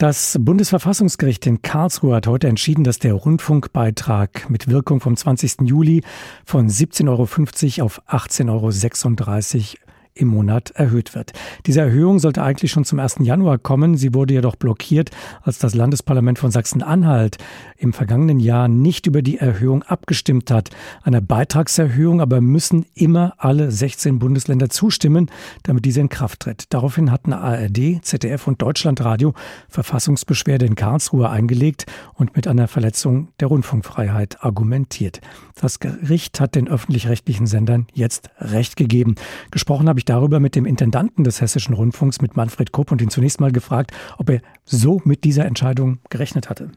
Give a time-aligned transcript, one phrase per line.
[0.00, 5.68] Das Bundesverfassungsgericht in Karlsruhe hat heute entschieden, dass der Rundfunkbeitrag mit Wirkung vom 20.
[5.68, 6.02] Juli
[6.46, 11.32] von 17,50 Euro auf 18,36 Euro im Monat erhöht wird.
[11.66, 13.16] Diese Erhöhung sollte eigentlich schon zum 1.
[13.20, 13.96] Januar kommen.
[13.96, 15.10] Sie wurde jedoch blockiert,
[15.42, 17.38] als das Landesparlament von Sachsen-Anhalt
[17.76, 20.70] im vergangenen Jahr nicht über die Erhöhung abgestimmt hat.
[21.02, 25.30] Eine Beitragserhöhung aber müssen immer alle 16 Bundesländer zustimmen,
[25.62, 26.64] damit diese in Kraft tritt.
[26.70, 29.34] Daraufhin hatten ARD, ZDF und Deutschlandradio
[29.68, 35.20] Verfassungsbeschwerde in Karlsruhe eingelegt und mit einer Verletzung der Rundfunkfreiheit argumentiert.
[35.60, 39.14] Das Gericht hat den öffentlich-rechtlichen Sendern jetzt Recht gegeben.
[39.50, 43.10] Gesprochen habe ich darüber mit dem Intendanten des Hessischen Rundfunks, mit Manfred Kopp, und ihn
[43.10, 46.72] zunächst mal gefragt, ob er so mit dieser Entscheidung gerechnet hatte.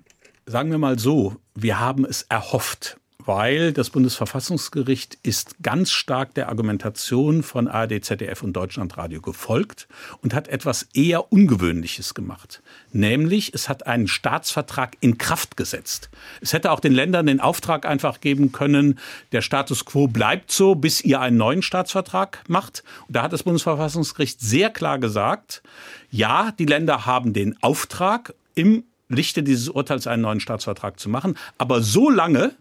[0.45, 6.49] Sagen wir mal so, wir haben es erhofft weil das Bundesverfassungsgericht ist ganz stark der
[6.49, 9.87] Argumentation von ARD, ZDF und Deutschlandradio gefolgt
[10.21, 12.61] und hat etwas eher Ungewöhnliches gemacht.
[12.91, 16.09] Nämlich, es hat einen Staatsvertrag in Kraft gesetzt.
[16.41, 18.99] Es hätte auch den Ländern den Auftrag einfach geben können,
[19.31, 22.83] der Status quo bleibt so, bis ihr einen neuen Staatsvertrag macht.
[23.07, 25.63] Und da hat das Bundesverfassungsgericht sehr klar gesagt,
[26.11, 31.37] ja, die Länder haben den Auftrag, im Lichte dieses Urteils einen neuen Staatsvertrag zu machen,
[31.57, 32.55] aber so lange,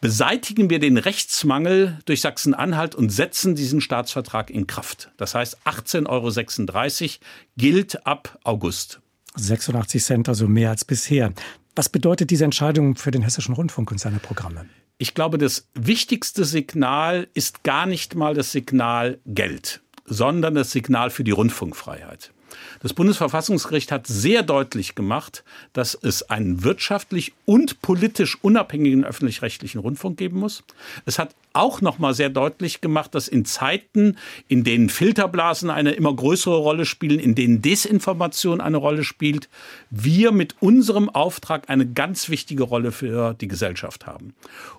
[0.00, 5.10] beseitigen wir den Rechtsmangel durch Sachsen-Anhalt und setzen diesen Staatsvertrag in Kraft.
[5.16, 7.18] Das heißt, 18,36 Euro
[7.56, 9.00] gilt ab August.
[9.36, 11.32] 86 Cent, also mehr als bisher.
[11.76, 14.66] Was bedeutet diese Entscheidung für den Hessischen Rundfunk und seine Programme?
[14.98, 21.10] Ich glaube, das wichtigste Signal ist gar nicht mal das Signal Geld, sondern das Signal
[21.10, 22.32] für die Rundfunkfreiheit.
[22.80, 30.16] Das Bundesverfassungsgericht hat sehr deutlich gemacht, dass es einen wirtschaftlich und politisch unabhängigen öffentlich-rechtlichen Rundfunk
[30.16, 30.62] geben muss.
[31.06, 34.16] Es hat auch noch mal sehr deutlich gemacht, dass in Zeiten,
[34.48, 39.48] in denen Filterblasen eine immer größere Rolle spielen, in denen Desinformation eine Rolle spielt,
[39.90, 44.34] wir mit unserem Auftrag eine ganz wichtige Rolle für die Gesellschaft haben.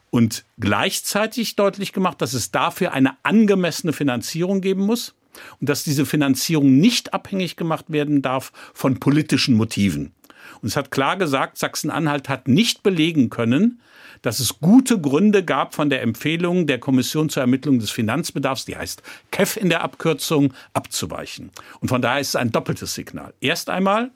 [0.10, 5.14] Und gleichzeitig deutlich gemacht, dass es dafür eine angemessene Finanzierung geben muss
[5.60, 10.14] und dass diese Finanzierung nicht abhängig gemacht werden darf von politischen Motiven.
[10.62, 13.82] Und es hat klar gesagt, Sachsen-Anhalt hat nicht belegen können,
[14.22, 18.78] dass es gute Gründe gab, von der Empfehlung der Kommission zur Ermittlung des Finanzbedarfs, die
[18.78, 19.02] heißt
[19.32, 21.52] KEF in der Abkürzung, abzuweichen.
[21.80, 23.34] Und von daher ist es ein doppeltes Signal.
[23.42, 24.12] Erst einmal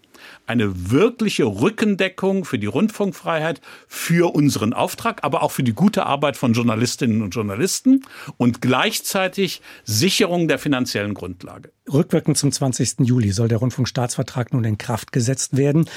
[0.46, 6.38] eine wirkliche Rückendeckung für die Rundfunkfreiheit, für unseren Auftrag, aber auch für die gute Arbeit
[6.38, 8.06] von Journalistinnen und Journalisten
[8.38, 11.72] und gleichzeitig Sicherung der finanziellen Grundlage.
[11.92, 13.02] Rückwirkend zum 20.
[13.02, 15.90] Juli soll der Rundfunkstaatsvertrag nun in Kraft gesetzt werden.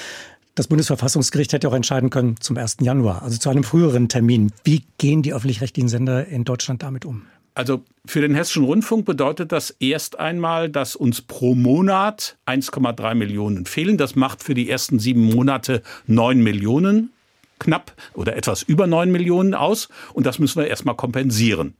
[0.54, 2.78] Das Bundesverfassungsgericht hätte auch entscheiden können zum 1.
[2.81, 4.53] Januar, also zu einem früheren Termin.
[4.65, 7.22] Wie gehen die öffentlich-rechtlichen Sender in Deutschland damit um?
[7.54, 13.66] Also für den Hessischen Rundfunk bedeutet das erst einmal, dass uns pro Monat 1,3 Millionen
[13.66, 13.97] fehlen.
[13.97, 17.10] Das macht für die ersten sieben Monate 9 Millionen
[17.58, 19.88] knapp oder etwas über 9 Millionen aus.
[20.12, 21.74] Und das müssen wir erstmal kompensieren.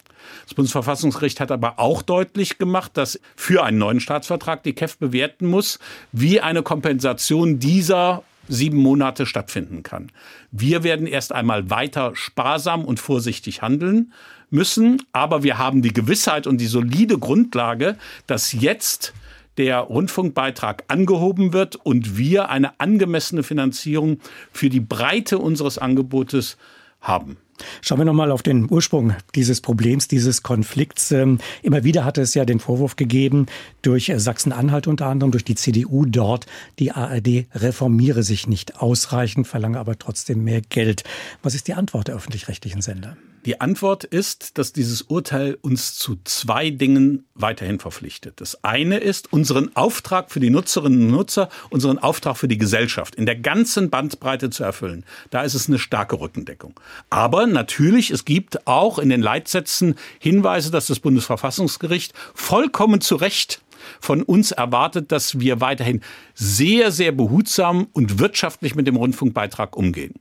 [0.45, 5.47] Das Bundesverfassungsgericht hat aber auch deutlich gemacht, dass für einen neuen Staatsvertrag die KEF bewerten
[5.47, 5.79] muss,
[6.13, 10.11] wie eine Kompensation dieser sieben Monate stattfinden kann.
[10.51, 14.13] Wir werden erst einmal weiter sparsam und vorsichtig handeln
[14.51, 17.97] müssen, aber wir haben die Gewissheit und die solide Grundlage,
[18.27, 19.13] dass jetzt
[19.59, 24.21] der Rundfunkbeitrag angehoben wird und wir eine angemessene Finanzierung
[24.53, 26.57] für die Breite unseres Angebotes
[27.01, 27.37] haben.
[27.81, 31.13] Schauen wir nochmal auf den Ursprung dieses Problems, dieses Konflikts.
[31.13, 33.47] Ähm, immer wieder hatte es ja den Vorwurf gegeben,
[33.83, 36.47] durch Sachsen-Anhalt unter anderem, durch die CDU dort,
[36.79, 41.05] die ARD reformiere sich nicht ausreichend, verlange aber trotzdem mehr Geld.
[41.43, 43.17] Was ist die Antwort der öffentlich-rechtlichen Sender?
[43.49, 48.41] Die Antwort ist, dass dieses Urteil uns zu zwei Dingen weiterhin verpflichtet.
[48.41, 53.15] Das eine ist, unseren Auftrag für die Nutzerinnen und Nutzer, unseren Auftrag für die Gesellschaft
[53.15, 55.05] in der ganzen Bandbreite zu erfüllen.
[55.31, 56.79] Da ist es eine starke Rückendeckung.
[57.11, 63.63] Aber natürlich, es gibt auch in den Leitsätzen Hinweise, dass das Bundesverfassungsgericht vollkommen zu Recht
[64.01, 66.03] von uns erwartet, dass wir weiterhin
[66.35, 70.15] sehr, sehr behutsam und wirtschaftlich mit dem Rundfunkbeitrag umgehen.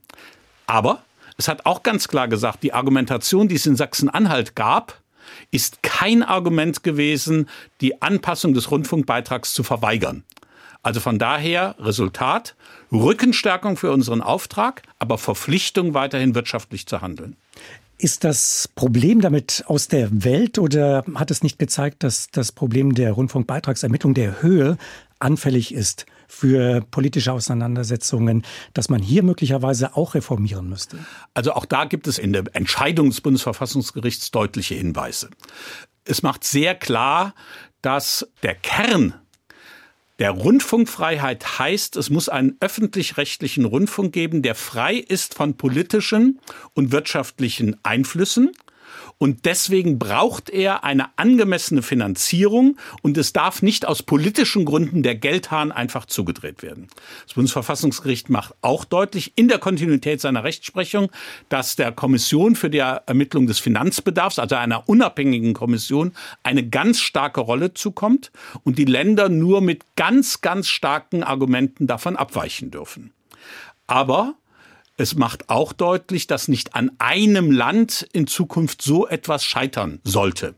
[0.66, 1.02] Aber
[1.36, 5.00] es hat auch ganz klar gesagt, die Argumentation, die es in Sachsen-Anhalt gab,
[5.50, 7.48] ist kein Argument gewesen,
[7.80, 10.24] die Anpassung des Rundfunkbeitrags zu verweigern.
[10.82, 12.54] Also von daher Resultat,
[12.92, 17.36] Rückenstärkung für unseren Auftrag, aber Verpflichtung weiterhin wirtschaftlich zu handeln.
[18.00, 22.94] Ist das Problem damit aus der Welt oder hat es nicht gezeigt, dass das Problem
[22.94, 24.78] der Rundfunkbeitragsermittlung der Höhe
[25.18, 30.98] anfällig ist für politische Auseinandersetzungen, dass man hier möglicherweise auch reformieren müsste?
[31.34, 35.30] Also auch da gibt es in der Entscheidung des Bundesverfassungsgerichts deutliche Hinweise.
[36.04, 37.34] Es macht sehr klar,
[37.82, 39.14] dass der Kern
[40.18, 46.40] Der Rundfunkfreiheit heißt, es muss einen öffentlich-rechtlichen Rundfunk geben, der frei ist von politischen
[46.74, 48.50] und wirtschaftlichen Einflüssen
[49.18, 55.14] und deswegen braucht er eine angemessene Finanzierung und es darf nicht aus politischen Gründen der
[55.14, 56.88] Geldhahn einfach zugedreht werden.
[57.24, 61.10] Das Bundesverfassungsgericht macht auch deutlich in der Kontinuität seiner Rechtsprechung,
[61.48, 66.12] dass der Kommission für die Ermittlung des Finanzbedarfs, also einer unabhängigen Kommission,
[66.42, 68.30] eine ganz starke Rolle zukommt
[68.64, 73.12] und die Länder nur mit ganz, ganz starken Argumenten davon abweichen dürfen.
[73.86, 74.34] Aber
[74.98, 80.56] es macht auch deutlich, dass nicht an einem Land in Zukunft so etwas scheitern sollte.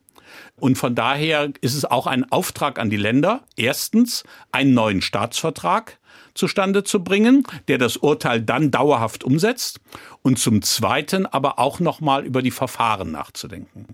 [0.56, 5.98] Und von daher ist es auch ein Auftrag an die Länder, erstens einen neuen Staatsvertrag
[6.34, 9.80] zustande zu bringen, der das Urteil dann dauerhaft umsetzt
[10.22, 13.86] und zum Zweiten aber auch noch mal über die Verfahren nachzudenken.